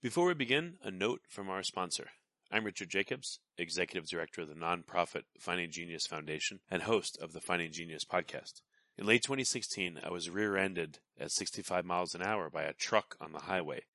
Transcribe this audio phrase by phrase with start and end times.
[0.00, 2.10] Before we begin, a note from our sponsor.
[2.52, 7.40] I'm Richard Jacobs, Executive Director of the nonprofit Finding Genius Foundation and host of the
[7.40, 8.60] Finding Genius podcast.
[8.96, 13.16] In late 2016, I was rear ended at 65 miles an hour by a truck
[13.20, 13.86] on the highway,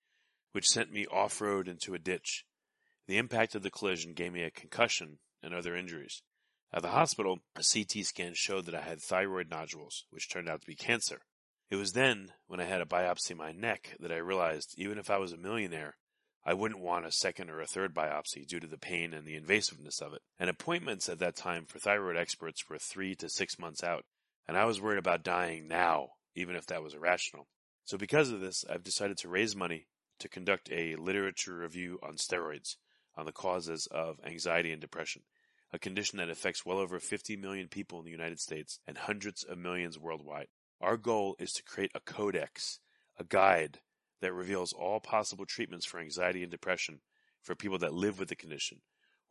[0.52, 2.46] which sent me off road into a ditch.
[3.08, 6.22] The impact of the collision gave me a concussion and other injuries.
[6.74, 10.60] At the hospital, a CT scan showed that I had thyroid nodules, which turned out
[10.60, 11.22] to be cancer.
[11.74, 15.00] It was then, when I had a biopsy of my neck, that I realized even
[15.00, 15.98] if I was a millionaire,
[16.46, 19.36] I wouldn't want a second or a third biopsy due to the pain and the
[19.36, 20.22] invasiveness of it.
[20.38, 24.06] And appointments at that time for thyroid experts were three to six months out,
[24.48, 27.48] and I was worried about dying now, even if that was irrational.
[27.86, 29.88] So because of this, I've decided to raise money
[30.20, 32.76] to conduct a literature review on steroids
[33.18, 35.24] on the causes of anxiety and depression,
[35.72, 39.44] a condition that affects well over 50 million people in the United States and hundreds
[39.44, 40.50] of millions worldwide.
[40.84, 42.80] Our goal is to create a codex,
[43.18, 43.80] a guide
[44.20, 47.00] that reveals all possible treatments for anxiety and depression
[47.42, 48.82] for people that live with the condition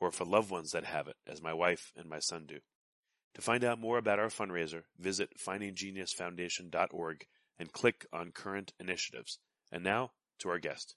[0.00, 2.60] or for loved ones that have it, as my wife and my son do.
[3.34, 7.26] To find out more about our fundraiser, visit findinggeniusfoundation.org
[7.58, 9.38] and click on current initiatives.
[9.70, 10.96] And now to our guest.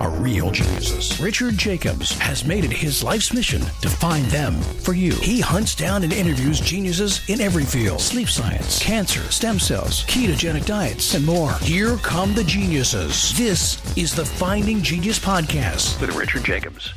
[0.00, 1.18] are real geniuses.
[1.20, 5.12] Richard Jacobs has made it his life's mission to find them for you.
[5.14, 10.66] He hunts down and interviews geniuses in every field sleep science, cancer, stem cells, ketogenic
[10.66, 11.52] diets, and more.
[11.60, 13.36] Here come the geniuses.
[13.36, 16.92] This is the Finding Genius Podcast with Richard Jacobs.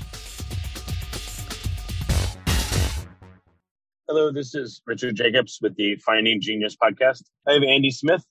[4.08, 7.24] Hello, this is Richard Jacobs with the Finding Genius Podcast.
[7.48, 8.26] I have Andy Smith.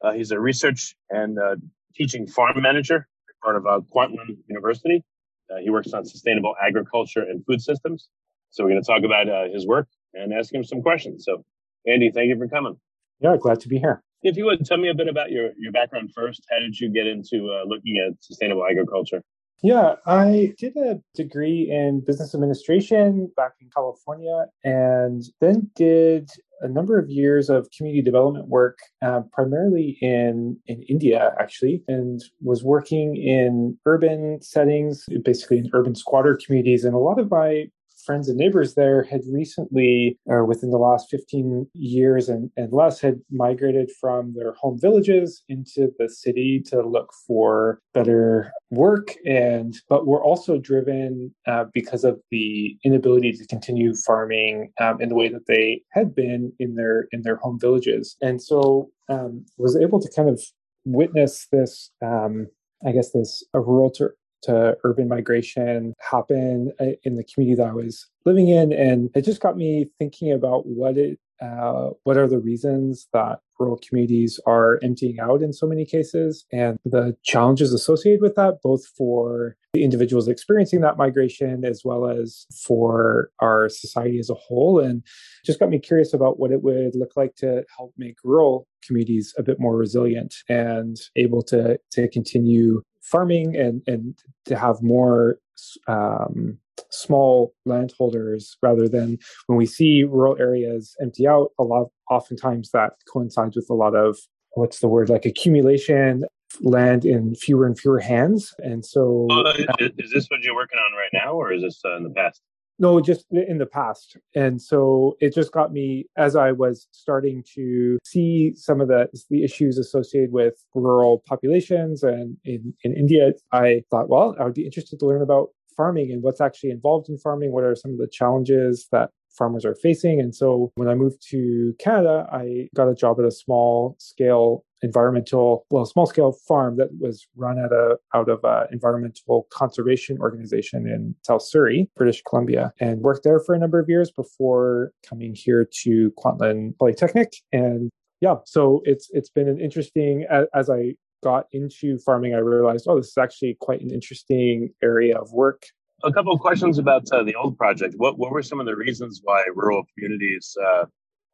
[0.00, 1.56] Uh, he's a research and uh,
[1.94, 3.08] teaching farm manager
[3.44, 5.04] part of uh, Kwantlen University.
[5.50, 8.08] Uh, he works on sustainable agriculture and food systems.
[8.50, 11.24] So we're going to talk about uh, his work and ask him some questions.
[11.26, 11.44] So,
[11.86, 12.76] Andy, thank you for coming.
[13.20, 14.02] Yeah, glad to be here.
[14.22, 16.88] If you would tell me a bit about your, your background first, how did you
[16.88, 19.22] get into uh, looking at sustainable agriculture?
[19.62, 26.30] Yeah, I did a degree in business administration back in California and then did
[26.60, 32.22] a number of years of community development work, uh, primarily in, in India, actually, and
[32.42, 36.84] was working in urban settings, basically in urban squatter communities.
[36.84, 37.66] And a lot of my
[38.04, 43.00] friends and neighbors there had recently, or within the last 15 years and, and less,
[43.00, 49.14] had migrated from their home villages into the city to look for better work.
[49.26, 55.08] And but were also driven uh, because of the inability to continue farming um, in
[55.08, 58.16] the way that they had been in their in their home villages.
[58.20, 60.40] And so um, was able to kind of
[60.84, 61.90] witness this.
[62.04, 62.48] Um,
[62.86, 64.14] I guess this a rural ter-
[64.44, 69.22] to urban migration happen uh, in the community that I was living in, and it
[69.22, 74.40] just got me thinking about what it uh, what are the reasons that rural communities
[74.46, 79.56] are emptying out in so many cases and the challenges associated with that, both for
[79.74, 84.78] the individuals experiencing that migration as well as for our society as a whole.
[84.78, 85.02] And
[85.44, 89.34] just got me curious about what it would look like to help make rural communities
[89.36, 95.38] a bit more resilient and able to, to continue farming and, and to have more
[95.86, 96.58] um,
[96.90, 102.92] small landholders rather than when we see rural areas empty out a lot oftentimes that
[103.12, 104.18] coincides with a lot of
[104.54, 106.24] what's the word like accumulation
[106.60, 108.54] land in fewer and fewer hands.
[108.58, 109.52] And so uh,
[109.98, 112.40] is this what you're working on right now or is this uh, in the past
[112.78, 117.42] no just in the past and so it just got me as i was starting
[117.54, 123.32] to see some of the the issues associated with rural populations and in, in india
[123.52, 127.08] i thought well i would be interested to learn about farming and what's actually involved
[127.08, 127.52] in farming.
[127.52, 130.20] What are some of the challenges that farmers are facing?
[130.20, 134.64] And so when I moved to Canada, I got a job at a small scale
[134.82, 140.18] environmental, well, small scale farm that was run out of out of an environmental conservation
[140.18, 144.92] organization in South Surrey, British Columbia, and worked there for a number of years before
[145.08, 147.32] coming here to Kwantlen Polytechnic.
[147.52, 147.90] And
[148.20, 150.94] yeah, so it's it's been an interesting as, as I
[151.24, 155.62] got into farming, I realized, oh, this is actually quite an interesting area of work.
[156.04, 157.94] A couple of questions about uh, the old project.
[157.96, 160.84] What what were some of the reasons why rural communities uh,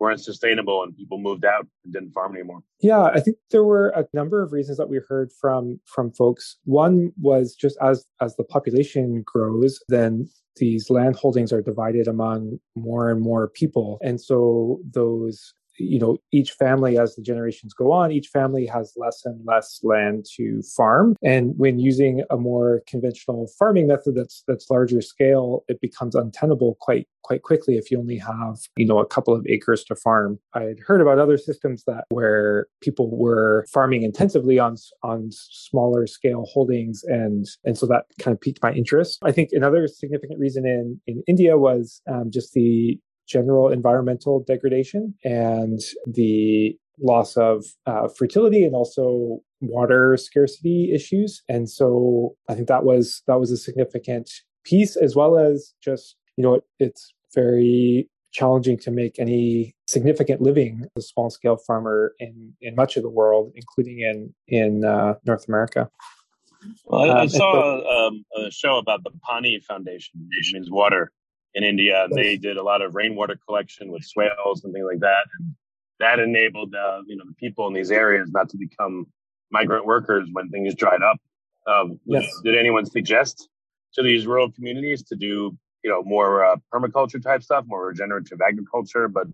[0.01, 2.63] weren't sustainable and people moved out and didn't farm anymore?
[2.81, 6.57] Yeah, I think there were a number of reasons that we heard from from folks.
[6.65, 12.59] One was just as as the population grows, then these land holdings are divided among
[12.75, 17.93] more and more people, and so those you know each family as the generations go
[17.93, 21.17] on each family has less and less land to farm.
[21.23, 26.77] And when using a more conventional farming method that's that's larger scale it becomes untenable
[26.81, 30.39] quite quite quickly if you only have you know a couple of acres to farm.
[30.55, 36.07] I had heard about other systems that where people were farming intensively on on smaller
[36.07, 39.19] scale holdings and and so that kind of piqued my interest.
[39.23, 42.99] I think another significant reason in in india was um, just the
[43.31, 51.43] general environmental degradation and the loss of uh, fertility and also water scarcity issues.
[51.49, 54.31] And so i think that was that was a significant
[54.65, 60.41] piece as well as just you know it, it's very challenging to make any significant
[60.41, 64.85] living as a small scale farmer in in much of the world including in in
[64.85, 65.89] uh, north america.
[66.85, 70.71] Well, I, I um, saw so, um, a show about the Paani Foundation, which means
[70.71, 71.11] water,
[71.55, 72.09] in India.
[72.13, 75.55] They did a lot of rainwater collection with swales and things like that, and
[75.99, 79.07] that enabled uh, you know the people in these areas not to become
[79.51, 81.19] migrant workers when things dried up.
[81.67, 82.27] Um, yes.
[82.45, 83.49] Did anyone suggest
[83.95, 88.41] to these rural communities to do you know more uh, permaculture type stuff, more regenerative
[88.47, 89.27] agriculture, but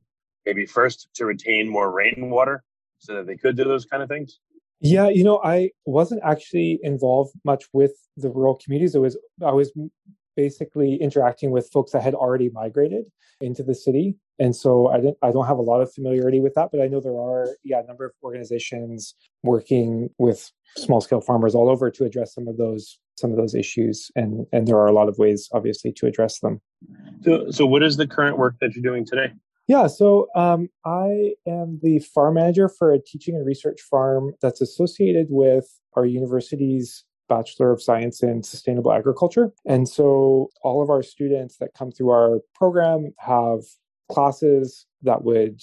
[0.44, 2.62] maybe first to retain more rainwater
[2.98, 4.38] so that they could do those kind of things?
[4.80, 8.94] Yeah, you know, I wasn't actually involved much with the rural communities.
[8.94, 9.72] It was I was
[10.36, 13.06] basically interacting with folks that had already migrated
[13.40, 14.16] into the city.
[14.38, 16.86] And so I didn't I don't have a lot of familiarity with that, but I
[16.86, 21.90] know there are yeah a number of organizations working with small scale farmers all over
[21.90, 25.08] to address some of those some of those issues and and there are a lot
[25.08, 26.60] of ways obviously to address them.
[27.24, 29.32] So so what is the current work that you're doing today?
[29.68, 34.60] Yeah, so um, I am the farm manager for a teaching and research farm that's
[34.60, 35.66] associated with
[35.96, 39.52] our university's Bachelor of Science in Sustainable Agriculture.
[39.64, 43.60] And so all of our students that come through our program have
[44.08, 45.60] classes that would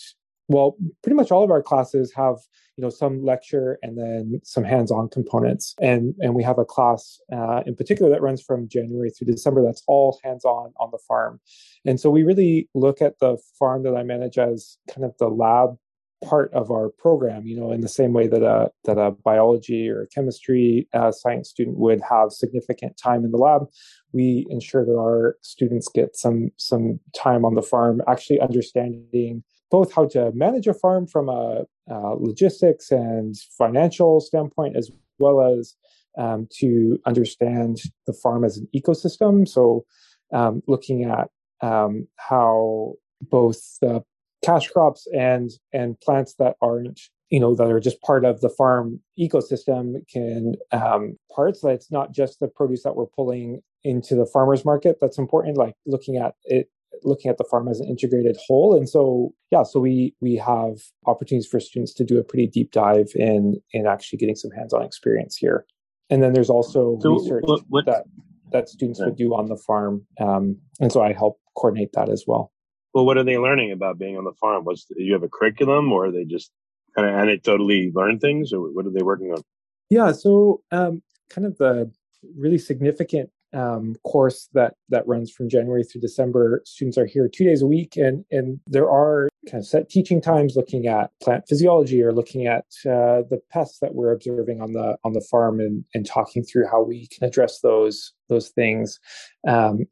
[0.50, 2.36] well pretty much all of our classes have
[2.76, 7.20] you know some lecture and then some hands-on components and and we have a class
[7.32, 11.40] uh, in particular that runs from january through december that's all hands-on on the farm
[11.86, 15.30] and so we really look at the farm that i manage as kind of the
[15.30, 15.78] lab
[16.24, 19.90] part of our program you know in the same way that a that a biology
[19.90, 23.64] or a chemistry uh, science student would have significant time in the lab
[24.12, 29.44] we ensure that our students get some some time on the farm actually understanding
[29.74, 35.42] both how to manage a farm from a, a logistics and financial standpoint as well
[35.42, 35.76] as
[36.18, 39.48] um, to understand the farm as an ecosystem.
[39.48, 39.86] So
[40.32, 41.30] um, looking at
[41.62, 44.04] um, how both the
[44.44, 47.00] cash crops and and plants that aren't
[47.30, 51.92] you know that are just part of the farm ecosystem can um, parts that it's
[51.92, 56.18] not just the produce that we're pulling into the farmers market that's important like looking
[56.18, 56.70] at it
[57.04, 58.78] looking at the farm as an integrated whole.
[58.78, 62.72] And so yeah so we we have opportunities for students to do a pretty deep
[62.72, 65.66] dive in in actually getting some hands-on experience here.
[66.10, 68.04] And then there's also so research what, what, that
[68.52, 69.08] that students yeah.
[69.08, 72.52] would do on the farm um, and so i help coordinate that as well
[72.94, 74.66] well, what are they learning about being on the farm?
[74.66, 76.52] What's the, you have a curriculum, or are they just
[76.96, 79.42] kind of anecdotally learn things, or what are they working on?
[79.90, 81.92] Yeah, so um, kind of the
[82.38, 86.62] really significant um, course that that runs from January through December.
[86.66, 90.22] Students are here two days a week, and and there are kind of set teaching
[90.22, 94.72] times looking at plant physiology or looking at uh, the pests that we're observing on
[94.72, 99.00] the on the farm and and talking through how we can address those those things.
[99.48, 99.86] Um,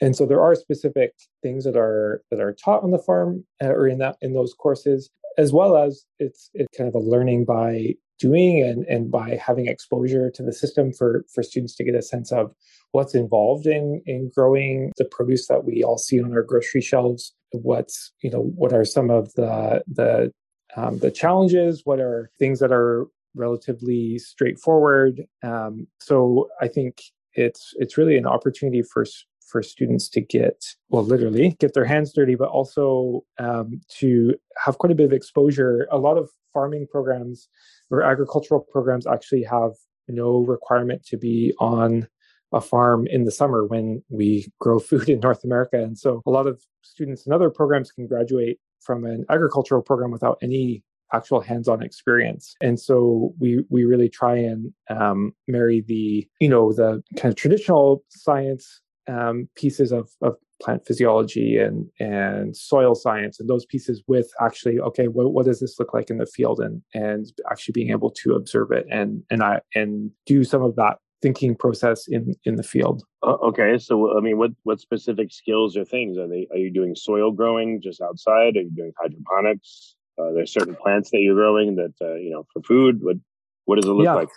[0.00, 1.12] and so there are specific
[1.42, 4.54] things that are that are taught on the farm uh, or in that in those
[4.54, 9.36] courses as well as it's it's kind of a learning by doing and, and by
[9.44, 12.54] having exposure to the system for, for students to get a sense of
[12.92, 17.34] what's involved in, in growing the produce that we all see on our grocery shelves,
[17.50, 20.32] what's, you know, what are some of the, the,
[20.76, 25.22] um, the challenges, what are things that are relatively straightforward.
[25.42, 27.02] Um, so I think
[27.34, 29.04] it's, it's really an opportunity for,
[29.52, 34.78] for students to get, well, literally get their hands dirty, but also um, to have
[34.78, 35.86] quite a bit of exposure.
[35.92, 37.48] A lot of farming programs
[37.90, 39.72] or agricultural programs actually have
[40.08, 42.08] no requirement to be on
[42.52, 45.76] a farm in the summer when we grow food in North America.
[45.76, 50.10] And so a lot of students in other programs can graduate from an agricultural program
[50.10, 50.82] without any
[51.12, 56.72] actual hands-on experience and so we we really try and um, marry the you know
[56.72, 63.40] the kind of traditional science um, pieces of, of plant physiology and and soil science
[63.40, 66.60] and those pieces with actually okay what, what does this look like in the field
[66.60, 70.76] and and actually being able to observe it and and I and do some of
[70.76, 73.04] that thinking process in in the field.
[73.22, 76.48] Uh, okay, so I mean, what what specific skills or things are they?
[76.50, 78.56] Are you doing soil growing just outside?
[78.56, 79.96] Are you doing hydroponics?
[80.18, 82.98] Uh, there's certain plants that you're growing that uh, you know for food.
[83.02, 83.16] What
[83.64, 84.14] what does it look Yeah.
[84.14, 84.28] like?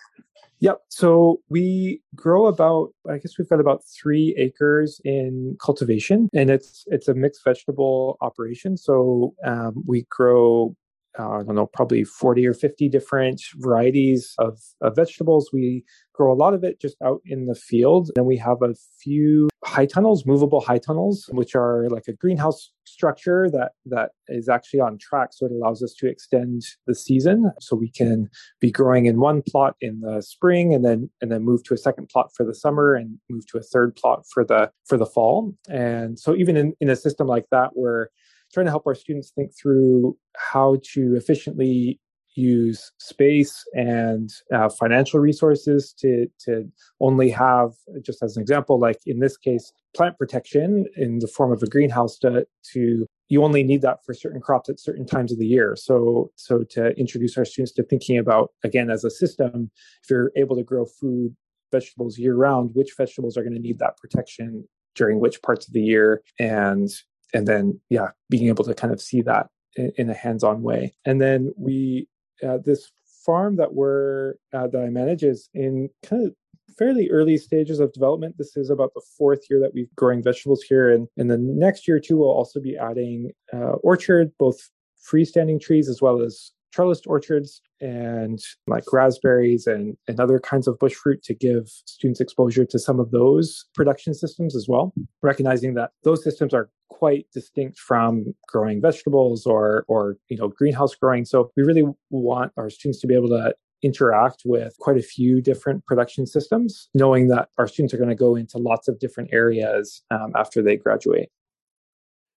[0.66, 0.80] Yep.
[0.90, 6.86] So we grow about, I guess we've got about three acres in cultivation, and it's
[6.88, 8.76] it's a mixed vegetable operation.
[8.76, 10.76] So um, we grow,
[11.20, 15.52] uh, I don't know, probably forty or fifty different varieties of, of vegetables.
[15.54, 15.84] We
[16.16, 18.10] grow a lot of it just out in the field.
[18.16, 22.72] Then we have a few high tunnels, movable high tunnels, which are like a greenhouse
[22.86, 25.30] structure that that is actually on track.
[25.34, 27.52] So it allows us to extend the season.
[27.60, 28.30] So we can
[28.62, 31.78] be growing in one plot in the spring and then and then move to a
[31.78, 35.06] second plot for the summer and move to a third plot for the for the
[35.06, 35.54] fall.
[35.70, 38.08] And so even in, in a system like that, we're
[38.54, 42.00] trying to help our students think through how to efficiently
[42.36, 49.00] use space and uh, financial resources to to only have just as an example like
[49.06, 53.64] in this case plant protection in the form of a greenhouse to to you only
[53.64, 55.76] need that for certain crops at certain times of the year.
[55.76, 59.72] So so to introduce our students to thinking about again as a system
[60.04, 61.36] if you're able to grow food
[61.72, 65.74] vegetables year round which vegetables are going to need that protection during which parts of
[65.74, 66.22] the year?
[66.40, 66.90] And
[67.34, 70.94] and then yeah being able to kind of see that in, in a hands-on way.
[71.06, 72.08] And then we
[72.44, 72.92] uh, this
[73.26, 76.36] farm that we're uh, that I manage is in kind of
[76.78, 78.38] fairly early stages of development.
[78.38, 81.88] This is about the fourth year that we've growing vegetables here, and in the next
[81.88, 84.70] year or two, we'll also be adding uh, orchard, both
[85.06, 90.78] freestanding trees as well as trellised orchards and like raspberries and, and other kinds of
[90.80, 95.74] bush fruit to give students exposure to some of those production systems as well recognizing
[95.76, 101.26] that those systems are quite distinct from growing vegetables or or you know greenhouse growing.
[101.26, 103.54] So we really want our students to be able to
[103.84, 108.16] interact with quite a few different production systems knowing that our students are going to
[108.16, 111.30] go into lots of different areas um, after they graduate.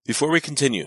[0.05, 0.87] Before we continue,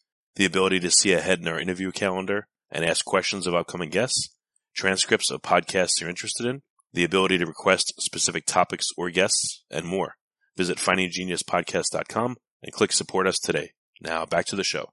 [0.35, 4.33] the ability to see ahead in our interview calendar and ask questions of upcoming guests,
[4.75, 6.61] transcripts of podcasts you're interested in,
[6.93, 10.15] the ability to request specific topics or guests, and more.
[10.57, 13.71] Visit findinggeniuspodcast.com and click support us today.
[14.01, 14.89] Now back to the show.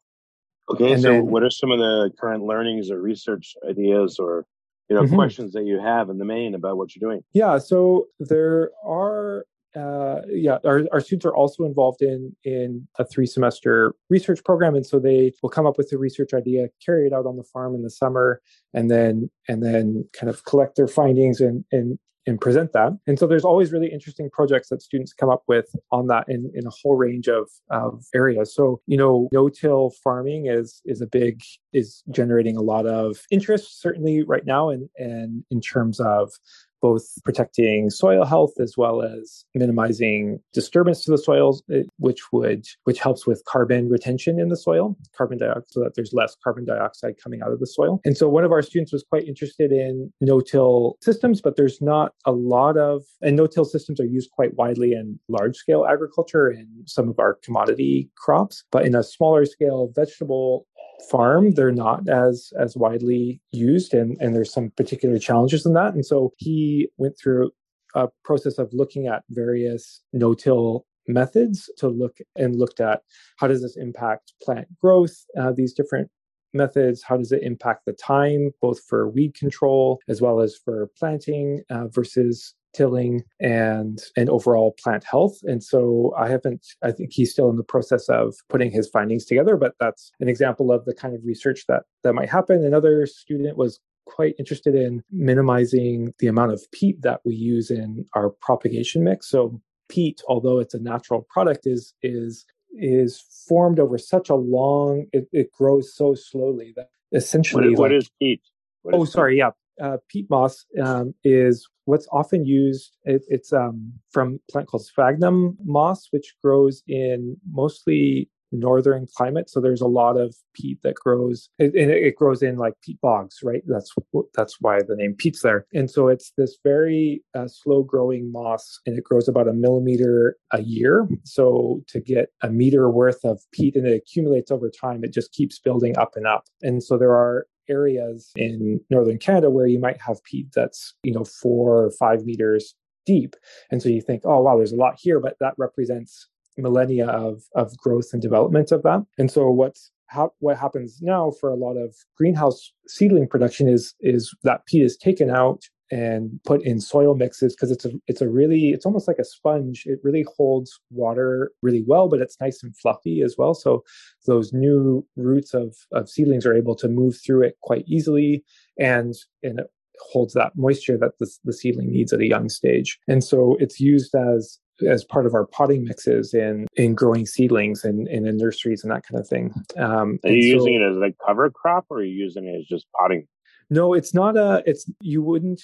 [0.71, 4.47] Okay, And so then- what are some of the current learnings or research ideas or
[4.88, 5.14] you know Mhm.
[5.14, 7.23] questions that you have in the main about what you're doing?
[7.33, 9.45] Yeah, so there are
[9.76, 14.75] uh, yeah, our, our students are also involved in in a three semester research program,
[14.75, 17.44] and so they will come up with a research idea, carry it out on the
[17.44, 18.40] farm in the summer,
[18.75, 21.98] and then and then kind of collect their findings and and
[22.28, 22.92] and present that.
[23.06, 26.50] And so there's always really interesting projects that students come up with on that in,
[26.54, 28.54] in a whole range of, of areas.
[28.54, 31.40] So, you know, no-till farming is is a big
[31.72, 36.32] is generating a lot of interest certainly right now and and in terms of
[36.80, 42.64] both protecting soil health as well as minimizing disturbance to the soils, eh, which would
[42.85, 46.64] which helps with carbon retention in the soil, carbon dioxide, so that there's less carbon
[46.64, 48.00] dioxide coming out of the soil.
[48.04, 52.12] And so one of our students was quite interested in no-till systems, but there's not
[52.25, 57.08] a lot of and no-till systems are used quite widely in large-scale agriculture and some
[57.08, 60.66] of our commodity crops, but in a smaller scale vegetable
[61.10, 65.94] farm they're not as as widely used and and there's some particular challenges in that.
[65.94, 67.50] And so he went through
[67.94, 73.02] a process of looking at various no-till methods to look and looked at
[73.38, 76.10] how does this impact plant growth uh, these different
[76.52, 80.90] methods how does it impact the time both for weed control as well as for
[80.98, 85.38] planting uh, versus tilling and and overall plant health.
[85.44, 89.25] And so i haven't i think he's still in the process of putting his findings
[89.25, 92.64] together but that's an example of the kind of research that that might happen.
[92.64, 98.06] Another student was quite interested in minimizing the amount of peat that we use in
[98.14, 99.28] our propagation mix.
[99.28, 105.06] So peat although it's a natural product is is is formed over such a long
[105.12, 108.42] it, it grows so slowly that essentially what like- is peat?
[108.82, 109.50] What oh is sorry yeah.
[109.80, 114.85] Uh, peat moss um, is what's often used it, it's um, from a plant called
[114.85, 119.50] sphagnum moss which grows in mostly northern climate.
[119.50, 123.00] So there's a lot of peat that grows, and it, it, grows in like peat
[123.00, 123.62] bogs, right?
[123.66, 123.95] That's
[124.35, 125.66] that's why the name peat's there.
[125.75, 130.37] And so it's this very uh, slow growing moss, and it grows about a millimeter
[130.52, 131.07] a year.
[131.25, 135.33] So to get a meter worth of peat, and it accumulates over time, it just
[135.33, 136.45] keeps building up and up.
[136.62, 141.12] And so there are areas in northern Canada where you might have peat that's you
[141.12, 142.75] know four or five meters
[143.06, 143.37] deep,
[143.70, 147.42] and so you think, oh wow, there's a lot here, but that represents millennia of
[147.54, 149.04] of growth and development of that.
[149.18, 153.94] And so what's ha- what happens now for a lot of greenhouse seedling production is
[154.00, 158.21] is that peat is taken out and put in soil mixes because it's a it's
[158.21, 159.85] a really it's almost like a sponge.
[159.87, 163.54] It really holds water really well but it's nice and fluffy as well.
[163.54, 163.85] So
[164.26, 168.45] those new roots of of seedlings are able to move through it quite easily
[168.78, 169.66] and and it
[170.00, 172.99] holds that moisture that the, the seedling needs at a young stage.
[173.09, 177.85] And so it's used as as part of our potting mixes in in growing seedlings
[177.85, 179.52] and, and in nurseries and that kind of thing.
[179.76, 182.61] Um, are you so, using it as a cover crop or are you using it
[182.61, 183.26] as just potting
[183.70, 184.62] no, it's not a.
[184.66, 185.62] It's you wouldn't.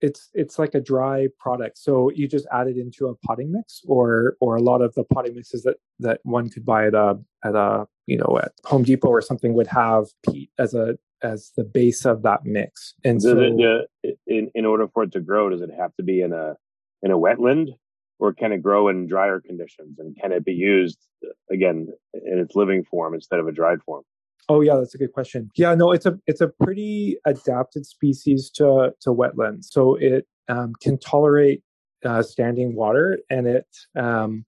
[0.00, 1.78] It's it's like a dry product.
[1.78, 5.04] So you just add it into a potting mix, or or a lot of the
[5.04, 8.82] potting mixes that that one could buy at a at a you know at Home
[8.82, 12.94] Depot or something would have peat as a as the base of that mix.
[13.04, 16.02] And does so, it, in in order for it to grow, does it have to
[16.02, 16.54] be in a
[17.02, 17.68] in a wetland,
[18.18, 19.98] or can it grow in drier conditions?
[19.98, 20.98] And can it be used
[21.50, 24.04] again in its living form instead of a dried form?
[24.50, 25.48] Oh yeah, that's a good question.
[25.54, 29.66] Yeah, no, it's a it's a pretty adapted species to to wetlands.
[29.70, 31.62] So it um, can tolerate
[32.04, 34.44] uh, standing water, and it um,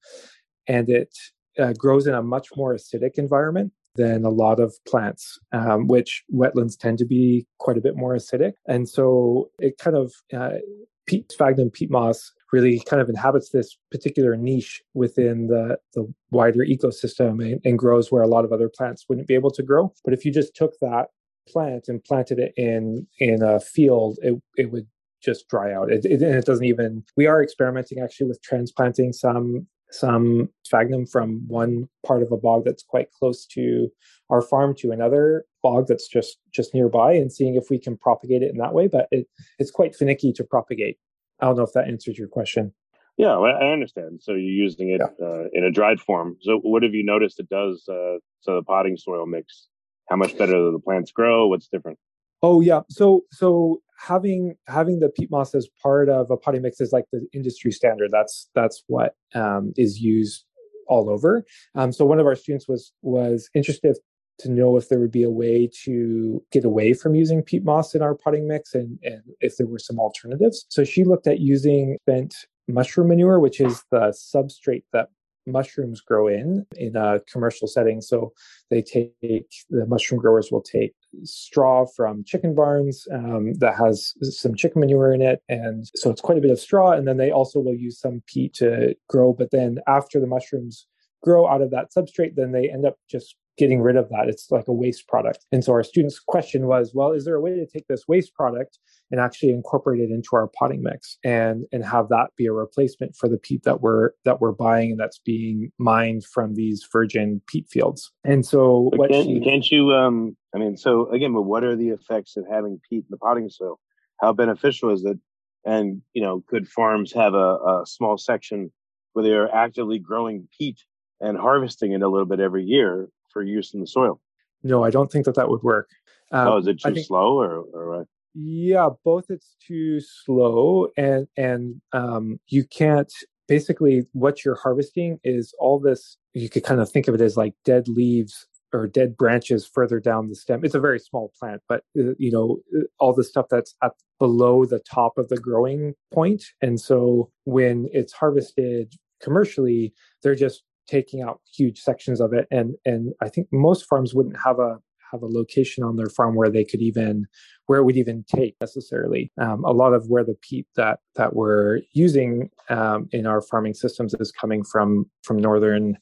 [0.66, 1.16] and it
[1.56, 6.25] uh, grows in a much more acidic environment than a lot of plants, um, which
[6.35, 10.59] wetlands tend to be quite a bit more acidic, and so it kind of uh,
[11.06, 16.61] peat sphagnum peat moss really kind of inhabits this particular niche within the, the wider
[16.61, 19.90] ecosystem and, and, grows where a lot of other plants wouldn't be able to grow.
[20.04, 21.06] But if you just took that
[21.49, 24.87] plant and planted it in in a field, it it would
[25.23, 25.90] just dry out.
[25.90, 27.04] It, it, it doesn't even.
[27.16, 32.64] We are experimenting actually with transplanting some some sphagnum from one part of a bog
[32.64, 33.88] that's quite close to
[34.30, 38.42] our farm to another bog that's just just nearby and seeing if we can propagate
[38.42, 39.26] it in that way but it,
[39.58, 40.99] it's quite finicky to propagate
[41.42, 42.72] I don't know if that answers your question.
[43.18, 44.20] Yeah, well, I understand.
[44.22, 45.26] So you're using it yeah.
[45.26, 46.36] uh, in a dried form.
[46.40, 49.67] So what have you noticed it does uh, to the potting soil mix?
[50.08, 51.49] How much better do the plants grow?
[51.49, 51.99] What's different?
[52.43, 56.80] Oh yeah, so so having having the peat moss as part of a potting mix
[56.80, 58.10] is like the industry standard.
[58.10, 60.45] That's that's what um, is used
[60.88, 61.45] all over.
[61.75, 63.97] Um, so one of our students was was interested
[64.38, 67.95] to know if there would be a way to get away from using peat moss
[67.95, 70.65] in our potting mix and, and if there were some alternatives.
[70.69, 72.34] So she looked at using spent
[72.67, 75.08] mushroom manure, which is the substrate that
[75.47, 78.00] mushrooms grow in in a commercial setting.
[78.00, 78.32] So
[78.71, 84.54] they take the mushroom growers will take straw from chicken barns um, that has some
[84.54, 86.92] chicken manure in it, and so it's quite a bit of straw.
[86.92, 89.32] And then they also will use some peat to grow.
[89.32, 90.86] But then after the mushrooms
[91.22, 94.28] grow out of that substrate, then they end up just getting rid of that.
[94.28, 95.45] It's like a waste product.
[95.52, 98.34] And so our students' question was, well, is there a way to take this waste
[98.34, 98.78] product
[99.10, 103.15] and actually incorporate it into our potting mix and and have that be a replacement
[103.15, 107.43] for the peat that we're that we're buying and that's being mined from these virgin
[107.47, 108.10] peat fields.
[108.25, 111.76] And so what can't, she, can't you um I mean so again, but what are
[111.76, 113.78] the effects of having peat in the potting soil?
[114.21, 115.19] How beneficial is it?
[115.65, 118.73] And you know, could farms have a, a small section
[119.12, 120.78] where they are actively growing peat
[121.21, 124.21] and harvesting it a little bit every year for use in the soil?
[124.62, 125.88] No, I don't think that that would work.
[126.30, 128.06] Um, oh, is it too think, slow or, or what?
[128.34, 133.12] Yeah, both it's too slow and and um, you can't
[133.49, 137.36] basically what you're harvesting is all this you could kind of think of it as
[137.36, 140.64] like dead leaves or dead branches further down the stem.
[140.64, 142.60] It's a very small plant, but uh, you know
[142.99, 146.45] all the stuff that's at below the top of the growing point.
[146.62, 149.92] And so when it's harvested commercially,
[150.23, 152.47] they're just taking out huge sections of it.
[152.50, 154.78] And and i think most farms wouldn't have a
[155.12, 157.26] have a location on their farm where they could even
[157.66, 159.30] where it would even take necessarily.
[159.40, 163.75] Um, a lot of where the peat that that we're using um, in our farming
[163.75, 165.99] systems is coming from from northern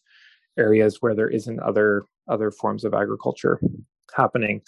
[0.59, 3.61] areas where there isn't other other forms of agriculture
[4.17, 4.63] happening.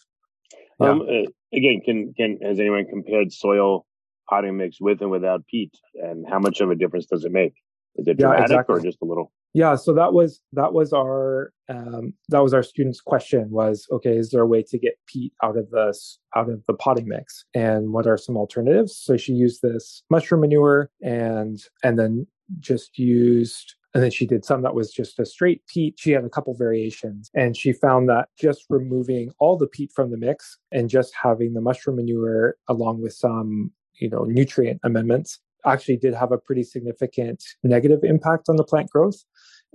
[0.81, 0.91] Yeah.
[0.91, 3.87] um, uh, again can can has anyone compared soil
[4.29, 5.73] potting mix with and without peat?
[5.95, 7.55] And how much of a difference does it make?
[7.97, 8.77] Is it dramatic yeah, exactly.
[8.77, 12.63] or just a little yeah so that was that was our um, that was our
[12.63, 16.49] students question was okay is there a way to get peat out of this out
[16.49, 20.91] of the potting mix and what are some alternatives so she used this mushroom manure
[21.03, 22.27] and and then
[22.61, 25.97] just used and then she did some that was just a straight peat.
[25.99, 30.11] She had a couple variations, and she found that just removing all the peat from
[30.11, 35.41] the mix and just having the mushroom manure along with some, you know, nutrient amendments
[35.65, 39.25] actually did have a pretty significant negative impact on the plant growth.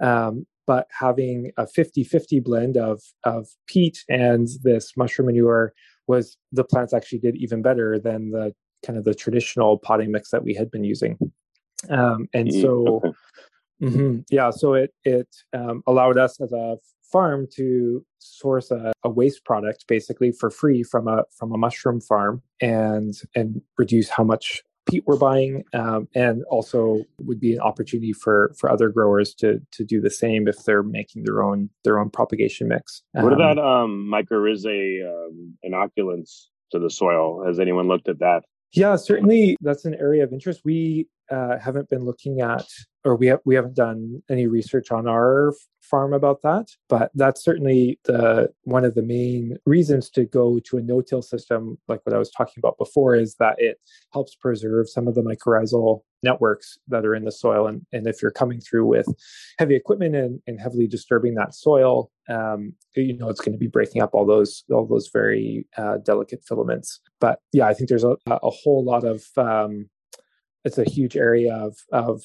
[0.02, 5.73] Um, but having a 50-50 blend of of peat and this mushroom manure
[6.08, 8.54] was the plants actually did even better than the
[8.86, 11.17] kind of the traditional potting mix that we had been using.
[11.89, 13.02] Um, and so,
[13.82, 16.78] mm-hmm, yeah, so it it um, allowed us as a
[17.12, 22.02] farm to source a, a, waste product basically for free from a from a mushroom
[22.02, 27.60] farm and and reduce how much peat we're buying um, and also would be an
[27.60, 31.69] opportunity for for other growers to to do the same if they're making their own
[31.84, 33.04] their own propagation mix.
[33.12, 37.45] What um, about um mycorrhizae um, inoculants to the soil?
[37.45, 38.43] Has anyone looked at that?
[38.73, 40.62] Yeah certainly that's an area of interest.
[40.65, 42.65] We uh, haven't been looking at
[43.08, 47.43] or we have we haven't done any research on our farm about that but that's
[47.43, 52.13] certainly the one of the main reasons to go to a no-till system like what
[52.13, 53.80] i was talking about before is that it
[54.12, 57.67] helps preserve some of the mycorrhizal networks that are in the soil.
[57.67, 59.08] And, and if you're coming through with
[59.60, 63.67] heavy equipment and, and heavily disturbing that soil um, you know it's going to be
[63.67, 67.00] breaking up all those all those very uh, delicate filaments.
[67.20, 69.89] But yeah i think there's a, a whole lot of um,
[70.65, 72.22] it's a huge area of of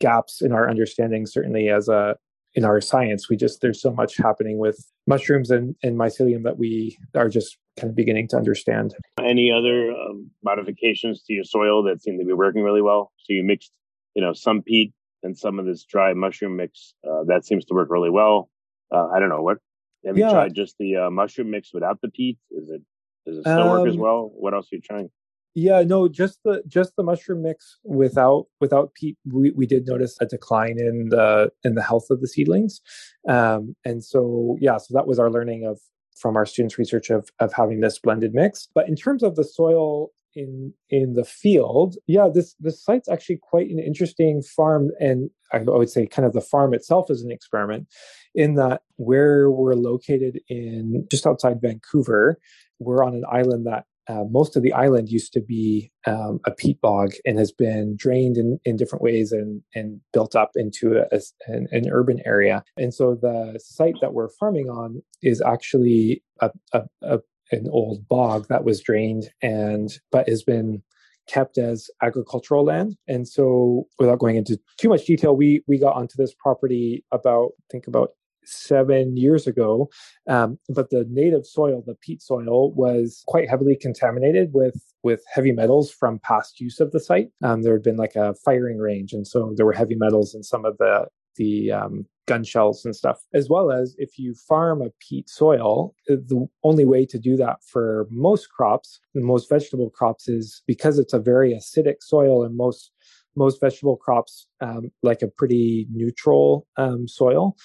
[0.00, 2.16] gaps in our understanding certainly as a
[2.54, 6.58] in our science we just there's so much happening with mushrooms and, and mycelium that
[6.58, 8.94] we are just kind of beginning to understand.
[9.20, 13.12] Any other um, modifications to your soil that seem to be working really well?
[13.18, 13.72] So you mixed
[14.14, 17.74] you know some peat and some of this dry mushroom mix uh, that seems to
[17.74, 18.50] work really well.
[18.92, 19.58] Uh, i don't know what
[20.06, 20.26] have yeah.
[20.26, 22.38] you tried just the uh, mushroom mix without the peat?
[22.50, 22.82] Is it
[23.26, 24.30] does it still um, work as um, well?
[24.32, 25.10] What else are you trying
[25.56, 30.14] yeah, no, just the just the mushroom mix without without peat, we, we did notice
[30.20, 32.82] a decline in the in the health of the seedlings,
[33.26, 35.80] um, and so yeah, so that was our learning of
[36.14, 38.68] from our students' research of of having this blended mix.
[38.74, 43.38] But in terms of the soil in in the field, yeah, this this site's actually
[43.42, 47.30] quite an interesting farm, and I would say kind of the farm itself is an
[47.30, 47.88] experiment,
[48.34, 52.38] in that where we're located in just outside Vancouver,
[52.78, 56.50] we're on an island that uh, most of the island used to be um, a
[56.50, 60.98] peat bog and has been drained in, in different ways and, and built up into
[60.98, 62.62] a, a, an, an, urban area.
[62.76, 67.18] And so the site that we're farming on is actually a, a,
[67.52, 70.82] an old bog that was drained and but has been
[71.28, 72.96] kept as agricultural land.
[73.08, 77.52] And so without going into too much detail, we we got onto this property about
[77.58, 78.10] I think about
[78.46, 79.90] seven years ago.
[80.28, 85.52] Um, but the native soil, the peat soil, was quite heavily contaminated with with heavy
[85.52, 87.28] metals from past use of the site.
[87.42, 90.42] Um, there had been like a firing range, and so there were heavy metals in
[90.42, 91.06] some of the
[91.36, 93.20] the um, gun shells and stuff.
[93.34, 97.58] As well as if you farm a peat soil, the only way to do that
[97.64, 102.90] for most crops, most vegetable crops, is because it's a very acidic soil, and most
[103.36, 107.56] most vegetable crops um, like a pretty neutral um, soil.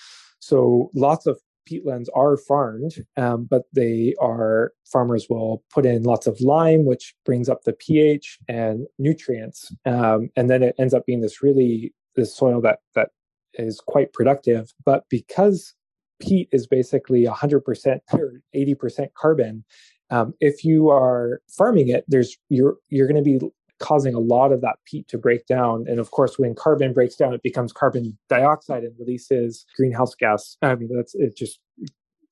[0.42, 6.28] So lots of peatlands are farmed, um, but they are farmers will put in lots
[6.28, 11.06] of lime, which brings up the pH and nutrients, um, and then it ends up
[11.06, 13.10] being this really this soil that that
[13.54, 14.74] is quite productive.
[14.84, 15.74] But because
[16.20, 19.64] peat is basically 100% or 80% carbon,
[20.10, 23.40] um, if you are farming it, there's you're you're going to be
[23.82, 25.86] causing a lot of that peat to break down.
[25.88, 30.58] And of course, when carbon breaks down, it becomes carbon dioxide and releases greenhouse gas.
[30.62, 31.60] I mean, that's it just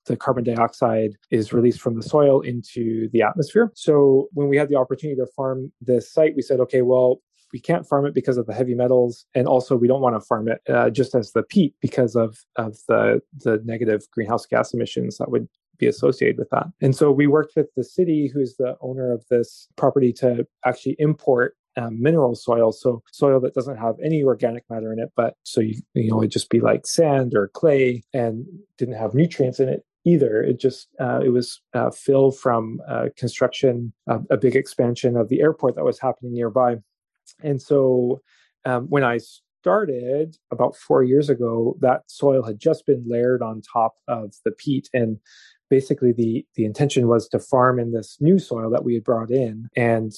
[0.06, 3.72] the carbon dioxide is released from the soil into the atmosphere.
[3.76, 7.22] So when we had the opportunity to farm this site, we said, okay, well,
[7.54, 10.22] we can't farm it because of the heavy metals, and also we don't want to
[10.22, 14.74] farm it uh, just as the peat because of of the the negative greenhouse gas
[14.74, 15.48] emissions that would
[15.80, 16.68] be associated with that.
[16.82, 20.96] And so we worked with the city, who's the owner of this property, to actually
[21.00, 25.36] import um, mineral soil, so soil that doesn't have any organic matter in it, but
[25.44, 28.46] so you you know it'd just be like sand or clay and
[28.78, 30.42] didn't have nutrients in it either.
[30.42, 35.42] It just uh, it was uh, fill from uh, construction, a big expansion of the
[35.42, 36.78] airport that was happening nearby,
[37.44, 38.22] and so
[38.66, 39.20] um, when I
[39.62, 44.52] started about four years ago, that soil had just been layered on top of the
[44.52, 45.18] peat and
[45.70, 49.32] basically the the intention was to farm in this new soil that we had brought
[49.32, 50.14] in and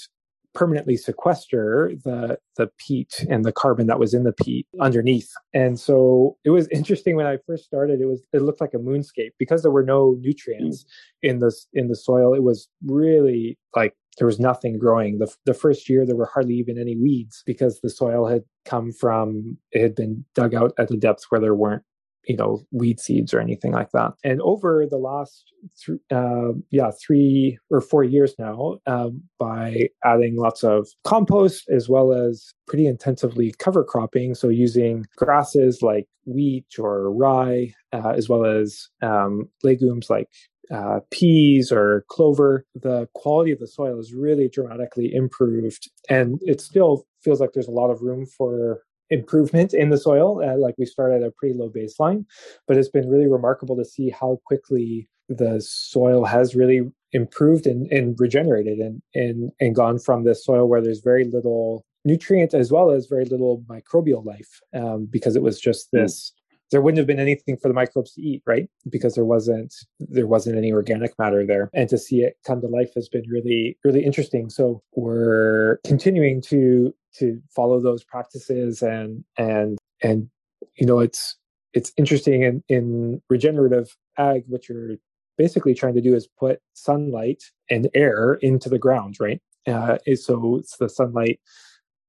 [0.54, 5.30] permanently sequester the the peat and the carbon that was in the peat underneath.
[5.54, 8.02] And so it was interesting when I first started.
[8.02, 11.30] It was it looked like a moonscape because there were no nutrients mm.
[11.30, 12.34] in the in the soil.
[12.34, 15.20] It was really like there was nothing growing.
[15.20, 18.92] The, the first year, there were hardly even any weeds because the soil had come
[18.92, 21.84] from, it had been dug out at the depths where there weren't
[22.26, 25.52] you know weed seeds or anything like that and over the last
[25.86, 31.90] th- uh, yeah three or four years now um, by adding lots of compost as
[31.90, 38.30] well as pretty intensively cover cropping so using grasses like wheat or rye uh, as
[38.30, 40.28] well as um, legumes like
[40.72, 45.90] uh, peas or clover, the quality of the soil is really dramatically improved.
[46.10, 48.82] And it still feels like there's a lot of room for
[49.12, 50.42] improvement in the soil.
[50.44, 52.26] Uh, like we start at a pretty low baseline,
[52.68, 56.82] but it's been really remarkable to see how quickly the soil has really
[57.14, 61.86] improved and, and regenerated and, and, and gone from this soil where there's very little
[62.04, 66.00] nutrient as well as very little microbial life um, because it was just hmm.
[66.00, 66.34] this
[66.72, 70.26] there wouldn't have been anything for the microbes to eat right because there wasn't there
[70.26, 73.78] wasn't any organic matter there and to see it come to life has been really
[73.84, 80.30] really interesting so we're continuing to to follow those practices and and and
[80.76, 81.38] you know it's
[81.74, 84.96] it's interesting in in regenerative ag what you're
[85.38, 89.42] basically trying to do is put sunlight and air into the ground right?
[89.68, 91.40] Uh, so it's the sunlight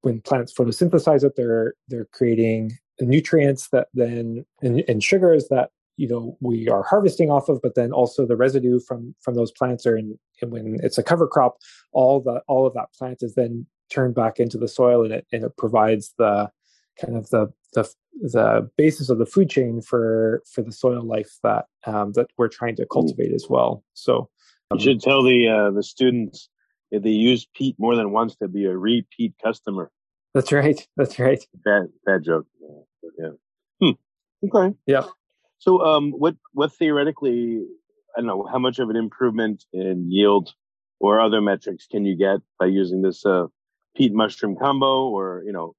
[0.01, 6.07] when plants photosynthesize it they're they're creating nutrients that then and, and, sugars that you
[6.07, 9.85] know we are harvesting off of but then also the residue from from those plants
[9.85, 11.57] are in and when it's a cover crop
[11.91, 15.27] all the all of that plant is then turned back into the soil and it
[15.31, 16.49] and it provides the
[16.99, 17.89] kind of the the
[18.21, 22.47] the basis of the food chain for for the soil life that um, that we're
[22.47, 24.29] trying to cultivate as well so
[24.71, 26.49] um, you should tell the uh, the students
[26.91, 29.91] if they use peat more than once to be a repeat customer
[30.33, 30.87] that's right.
[30.97, 31.45] That's right.
[31.63, 32.47] Bad bad joke.
[33.19, 33.29] Yeah.
[33.81, 34.47] Hmm.
[34.47, 34.75] Okay.
[34.87, 35.05] Yeah.
[35.59, 37.63] So um what what theoretically
[38.15, 40.53] I don't know, how much of an improvement in yield
[40.99, 43.45] or other metrics can you get by using this uh
[43.95, 45.75] peat mushroom combo or you know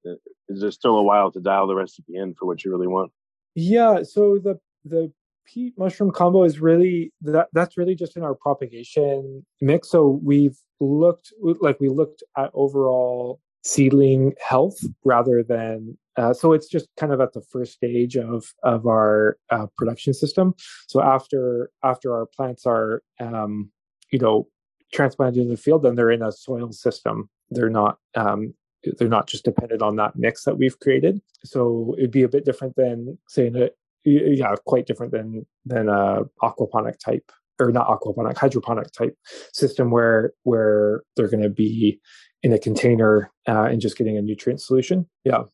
[0.49, 3.11] is there still a while to dial the recipe in for what you really want?
[3.55, 5.13] Yeah so the the
[5.47, 9.91] peat mushroom combo is really that that's really just in our propagation mix.
[9.91, 16.69] So we've looked like we looked at overall seedling health rather than uh, so it's
[16.69, 20.55] just kind of at the first stage of of our uh, production system.
[20.87, 23.71] So after after our plants are um,
[24.11, 24.49] you know
[24.93, 28.55] transplanted in the field then they're in a soil system they're not um,
[28.99, 32.45] they're not just dependent on that mix that we've created so it'd be a bit
[32.45, 33.73] different than saying that
[34.05, 37.31] yeah quite different than than a aquaponic type
[37.61, 39.17] or not aquaponic hydroponic type
[39.53, 42.01] system where where they're going to be
[42.45, 45.09] in a container uh, and just getting a nutrient solution.
[45.25, 45.45] Yeah.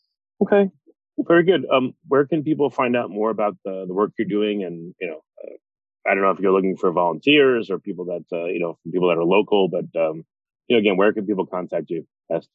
[0.43, 0.71] Okay.
[1.19, 1.65] Very good.
[1.73, 4.65] Um, where can people find out more about the, the work you're doing?
[4.65, 8.25] And, you know, uh, I don't know if you're looking for volunteers or people that,
[8.37, 10.25] uh, you know, people that are local, but, um,
[10.71, 12.49] you know, again, where can people contact you best?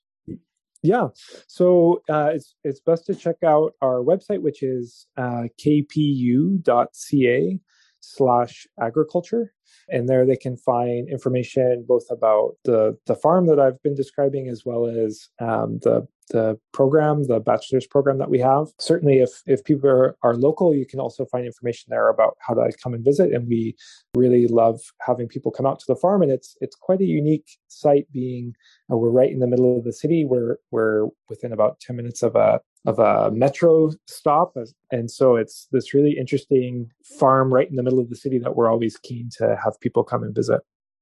[0.81, 1.09] Yeah,
[1.47, 7.59] so uh, it's it's best to check out our website, which is uh, kpu.ca
[7.99, 9.53] slash agriculture.
[9.89, 14.47] And there they can find information both about the, the farm that I've been describing
[14.47, 18.67] as well as um, the the program, the bachelor's program that we have.
[18.79, 22.53] Certainly, if if people are, are local, you can also find information there about how
[22.53, 23.31] to come and visit.
[23.31, 23.75] And we
[24.15, 27.47] really love having people come out to the farm, and it's it's quite a unique
[27.67, 28.11] site.
[28.11, 28.53] Being
[28.91, 30.25] uh, we're right in the middle of the city.
[30.25, 34.55] We're we're within about ten minutes of a of a metro stop,
[34.91, 38.55] and so it's this really interesting farm right in the middle of the city that
[38.55, 40.61] we're always keen to have people come and visit.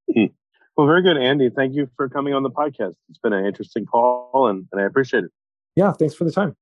[0.10, 0.34] Mm-hmm.
[0.76, 1.50] Well, very good, Andy.
[1.50, 2.96] Thank you for coming on the podcast.
[3.10, 5.32] It's been an interesting call, and, and I appreciate it.
[5.76, 6.56] Yeah, thanks for the time.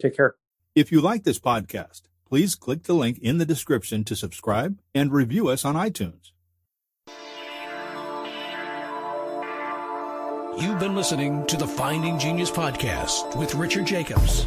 [0.00, 0.34] Take care.
[0.74, 5.12] If you like this podcast, please click the link in the description to subscribe and
[5.12, 6.30] review us on iTunes.
[10.60, 14.46] You've been listening to the Finding Genius podcast with Richard Jacobs.